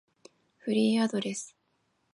[0.57, 1.55] フリーアドレス